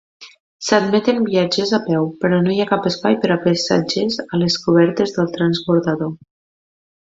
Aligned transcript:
S'admeten 0.67 1.19
viatgers 1.27 1.73
a 1.79 1.79
peu, 1.89 2.07
però 2.23 2.39
no 2.47 2.55
hi 2.55 2.57
ha 2.63 2.67
cap 2.71 2.89
espai 2.93 3.19
per 3.27 3.31
a 3.35 3.39
passatgers 3.45 4.19
a 4.25 4.43
les 4.45 4.59
cobertes 4.65 5.17
del 5.21 5.33
transbordador. 5.39 6.15